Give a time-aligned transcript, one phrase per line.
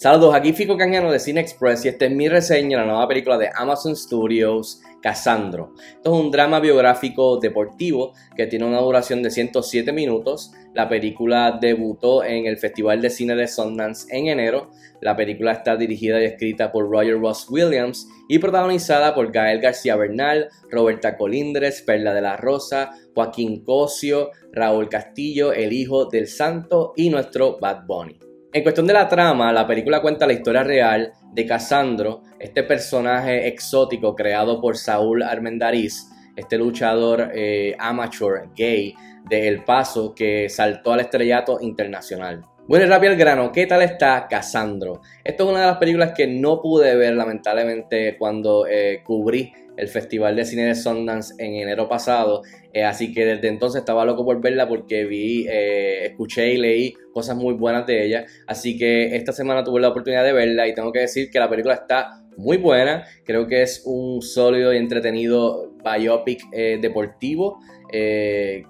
[0.00, 3.06] Saludos, aquí Fico Cañano de Cine Express y esta es mi reseña de la nueva
[3.06, 5.74] película de Amazon Studios, Casandro.
[5.76, 10.52] Esto es un drama biográfico deportivo que tiene una duración de 107 minutos.
[10.72, 14.70] La película debutó en el Festival de Cine de Sundance en enero.
[15.02, 19.96] La película está dirigida y escrita por Roger Ross Williams y protagonizada por Gael García
[19.96, 26.94] Bernal, Roberta Colindres, Perla de la Rosa, Joaquín Cosio, Raúl Castillo, el hijo del santo
[26.96, 28.29] y nuestro Bad Bunny.
[28.52, 33.46] En cuestión de la trama, la película cuenta la historia real de Casandro, este personaje
[33.46, 38.92] exótico creado por Saúl Armendariz, este luchador eh, amateur gay
[39.28, 42.44] de El Paso que saltó al estrellato internacional.
[42.70, 45.00] Bueno, rápido al grano, ¿qué tal está Casandro?
[45.24, 49.88] Esto es una de las películas que no pude ver lamentablemente cuando eh, cubrí el
[49.88, 52.42] Festival de Cine de Sundance en enero pasado.
[52.72, 56.94] Eh, así que desde entonces estaba loco por verla porque vi, eh, escuché y leí
[57.12, 58.26] cosas muy buenas de ella.
[58.46, 61.50] Así que esta semana tuve la oportunidad de verla y tengo que decir que la
[61.50, 63.04] película está muy buena.
[63.24, 67.60] Creo que es un sólido y entretenido biopic eh, deportivo.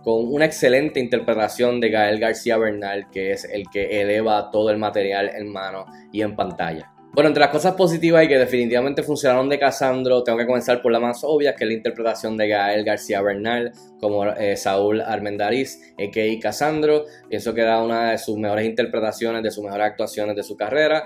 [0.03, 4.79] con una excelente interpretación de Gael García Bernal, que es el que eleva todo el
[4.79, 6.91] material en mano y en pantalla.
[7.13, 10.93] Bueno, entre las cosas positivas y que definitivamente funcionaron de Casandro, tengo que comenzar por
[10.93, 15.81] la más obvia, que es la interpretación de Gael García Bernal como eh, Saúl Armendariz,
[15.99, 16.41] a.k.a.
[16.41, 17.07] Casandro.
[17.29, 21.05] Pienso que era una de sus mejores interpretaciones, de sus mejores actuaciones de su carrera.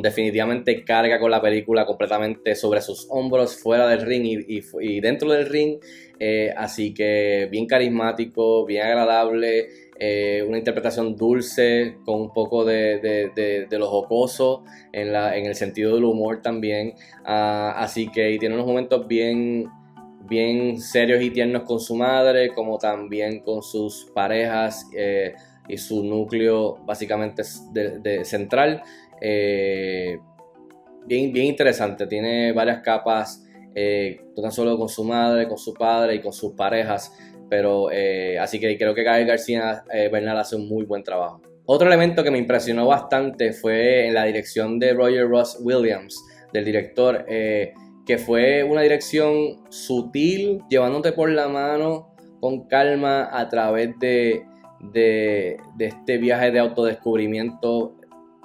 [0.00, 5.46] definitivamente carga con la película completamente sobre sus hombros, fuera del ring y, dentro del
[5.46, 5.80] ring.
[6.20, 9.85] Eh, así que bien carismático, bien agradable.
[9.98, 12.98] Eh, una interpretación dulce, con un poco de,
[13.34, 16.94] de, lo jocoso en, la, en, el sentido del humor también.
[17.24, 19.66] Ah, así que tiene unos momentos bien,
[20.28, 25.34] bien serios y tiernos con su madre, como también con sus parejas eh,
[25.66, 27.42] y su núcleo básicamente
[28.24, 28.82] central.
[29.20, 30.18] Eh,
[31.06, 33.42] bien, bien interesante, tiene varias capas,
[34.36, 37.12] no solo con su madre, con su padre y con sus parejas,
[37.48, 41.40] pero eh, así que creo que Gael García eh, Bernal hace un muy buen trabajo.
[41.64, 46.64] Otro elemento que me impresionó bastante fue en la dirección de Roger Ross Williams, del
[46.64, 47.74] director, eh,
[48.06, 54.44] que fue una dirección sutil, llevándote por la mano con calma a través de,
[54.92, 57.96] de, este viaje de autodescubrimiento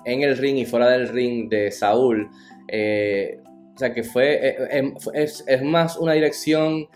[0.05, 2.27] en el ring y fuera del ring de Saúl.
[2.27, 4.57] o sea que fue,
[5.13, 6.87] es, más una dirección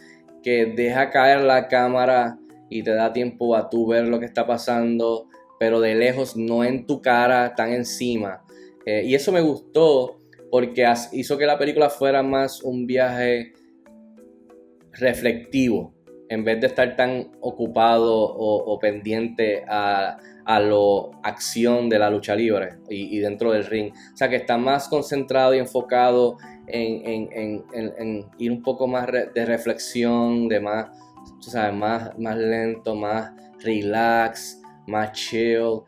[0.45, 2.37] que deja caer la cámara
[2.69, 5.27] y te da tiempo a tú ver lo que está pasando,
[5.59, 8.45] pero de lejos, no en tu cara, tan encima.
[8.85, 13.53] Eh, y eso me gustó porque hizo que la película fuera más un viaje
[14.91, 15.94] reflectivo,
[16.29, 20.75] en vez de estar tan ocupado o, pendiente a, a la
[21.23, 23.91] acción de la lucha libre y, dentro del ring.
[24.13, 26.37] O sea, que está más concentrado y enfocado
[26.67, 30.87] en, ir un poco más de reflexión, de más,
[31.39, 35.81] sabes, más, más lento, más relax, más chill,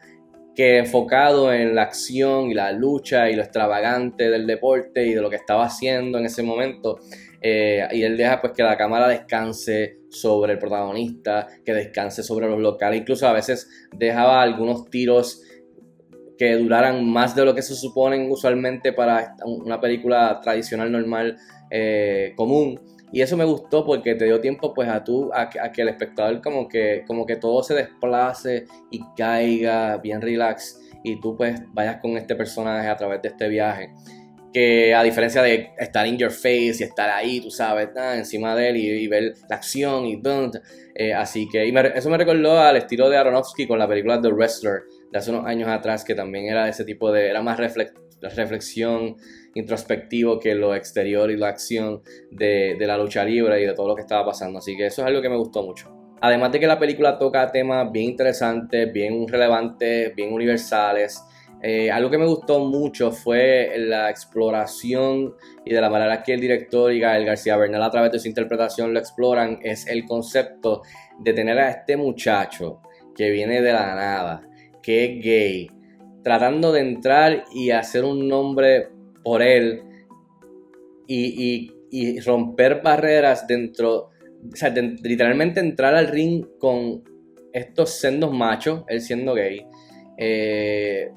[0.57, 5.22] que enfocado en la acción y la lucha y lo extravagante del deporte y de
[5.22, 6.97] lo que estaba haciendo en ese momento.
[7.40, 12.50] Eh, y él deja pues que la cámara descanse sobre el protagonista, que descanse sobre
[12.50, 15.44] los locales, incluso a veces dejaba algunos tiros
[16.40, 21.38] que duraran más de lo que se suponen usualmente para una película tradicional normal
[21.69, 22.79] eh, común
[23.12, 26.41] y eso me gustó porque te dio tiempo pues a tú a, que el espectador
[26.41, 32.01] como que como que todo se desplace y caiga bien relax y tú pues vayas
[32.01, 33.94] con este personaje a través de este viaje
[34.53, 38.69] que a diferencia de estar in your face y estar ahí, tú sabes, encima de
[38.69, 40.22] él y, ver la acción y.
[40.95, 44.84] Eh, así que eso me recordó al estilo de Aronofsky con la película The Wrestler,
[45.12, 47.59] de hace unos años atrás, que también era ese tipo de, era más
[48.22, 49.16] reflexión
[49.56, 52.01] introspectivo que lo exterior y la acción
[52.31, 54.59] de, de, la lucha libre y de todo lo que estaba pasando.
[54.59, 55.98] Así que eso es algo que me gustó mucho.
[56.21, 61.21] Además de que la película toca temas bien interesantes, bien relevantes, bien universales.
[61.62, 65.33] Eh, algo que me gustó mucho fue la exploración
[65.65, 68.27] y de la manera que el director y Gael García Bernal a través de su
[68.27, 70.83] interpretación lo exploran es el concepto
[71.19, 72.81] de tener a este muchacho
[73.15, 74.46] que viene de la nada,
[74.88, 75.69] que es gay,
[76.24, 78.88] tratando de entrar y hacer un nombre
[79.22, 79.84] por él
[81.06, 81.74] y,
[82.25, 84.12] romper barreras dentro,
[84.50, 87.04] o sea, literalmente entrar al ring con
[87.51, 89.68] estos sendos machos, él siendo gay,
[90.18, 91.12] eh,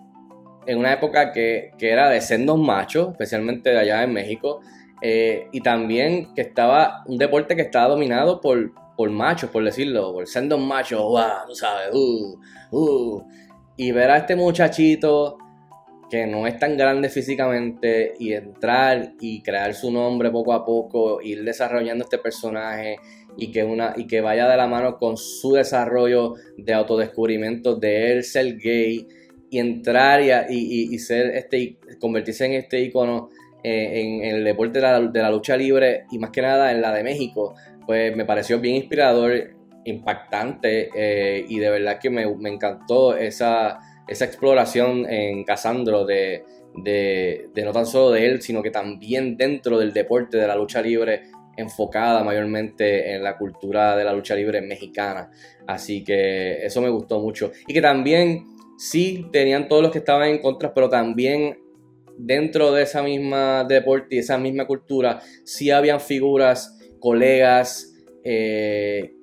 [0.67, 4.63] en una época que, era de sendos machos, especialmente de allá en México,
[5.01, 10.13] eh, y también que estaba un deporte que estaba dominado por, por machos, por decirlo,
[10.13, 12.37] por sendos machos, wow, sabes, uh,
[12.73, 13.23] uh
[13.81, 15.39] y ver a este muchachito
[16.11, 21.23] que no es tan grande físicamente y entrar y crear su nombre poco a poco,
[21.23, 22.97] ir desarrollando este personaje
[23.39, 28.13] y que, una, y que vaya de la mano con su desarrollo de autodescubrimiento de
[28.13, 29.09] él ser gay
[29.49, 33.31] y entrar y, ser este, convertirse en este icono
[33.65, 37.03] eh, en, el deporte de la, lucha libre y más que nada en la de
[37.03, 37.55] México,
[37.87, 39.55] pues me pareció bien inspirador,
[39.85, 46.45] impactante eh, y de verdad que me, encantó esa, esa, exploración en Casandro de,
[46.77, 50.57] de, de no tan solo de él, sino que también dentro del deporte de la
[50.57, 51.23] lucha libre
[51.57, 55.31] enfocada mayormente en la cultura de la lucha libre mexicana.
[55.67, 57.53] Así que eso me gustó mucho.
[57.67, 58.47] Y que también
[58.79, 61.59] sí tenían todos los que estaban en contra, pero también
[62.17, 67.95] dentro de esa misma deporte y esa misma cultura, sí habían figuras, colegas,
[68.25, 69.15] eh,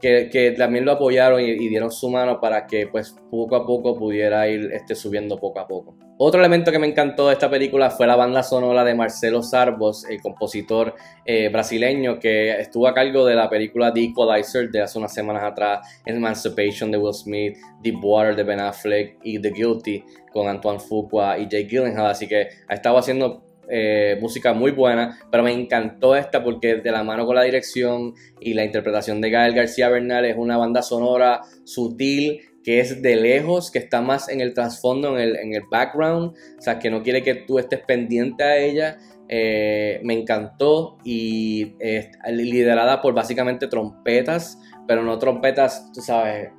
[0.00, 4.48] que, también lo apoyaron y, dieron su mano para que pues poco a poco pudiera
[4.48, 5.96] ir este, subiendo poco a poco.
[6.18, 10.06] Otro elemento que me encantó de esta película fue la banda sonora de Marcelo Sarbos,
[10.08, 10.94] el compositor
[11.26, 15.42] eh, brasileño que estuvo a cargo de la película The Equalizer de hace unas semanas
[15.44, 20.80] atrás, Emancipation de Will Smith, Deep Water de Ben Affleck y The Guilty con Antoine
[20.80, 25.52] Fuqua y Jake Gyllenhaal, así que ha estado haciendo eh, música muy buena, pero me
[25.52, 29.88] encantó esta porque de la mano con la dirección y la interpretación de Gael García
[29.88, 34.52] Bernal es una banda sonora sutil que es de lejos, que está más en el
[34.52, 38.42] trasfondo, en el, en el background, o sea, que no quiere que tú estés pendiente
[38.42, 38.98] a ella.
[39.28, 46.50] Eh, me encantó y es liderada por básicamente trompetas, pero no trompetas, tú sabes,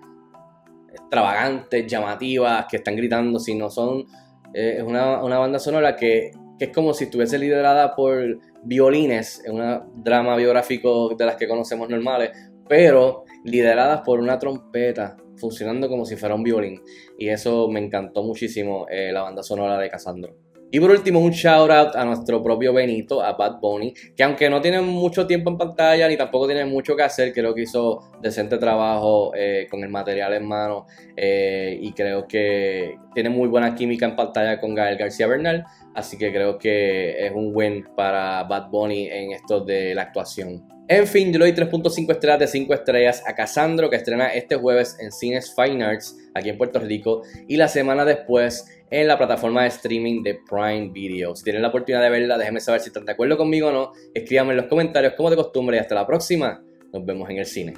[0.93, 4.05] extravagantes, llamativas, que están gritando, sino son,
[4.53, 9.43] eh, es una, una banda sonora que que es como si estuviese liderada por violines
[9.45, 12.31] en un drama biográfico de las que conocemos normales,
[12.67, 16.81] pero lideradas por una trompeta funcionando como si fuera un violín.
[17.17, 20.35] Y eso me encantó muchísimo eh, la banda sonora de Cassandro.
[20.69, 24.49] Y por último, un shout out a nuestro propio Benito, a Bad Bunny, que aunque
[24.49, 28.11] no tiene mucho tiempo en pantalla ni tampoco tiene mucho que hacer, creo que hizo
[28.21, 30.85] decente trabajo eh, con el material en mano
[31.15, 35.63] eh, y creo que tiene muy buena química en pantalla con Gael García Bernal,
[35.95, 40.76] así que creo que es un win para Bad Bunny en esto de la actuación.
[40.89, 44.55] En fin, yo le doy 3.5 estrellas de 5 estrellas a Cassandro, que estrena este
[44.55, 49.17] jueves en Cines Fine Arts, aquí en Puerto Rico, y la semana después en la
[49.17, 51.35] plataforma de streaming de Prime Video.
[51.35, 53.91] Si tienen la oportunidad de verla, déjenme saber si están de acuerdo conmigo o no.
[54.13, 56.63] Escríbanme en los comentarios como de costumbre y hasta la próxima.
[56.93, 57.73] Nos vemos en el cine.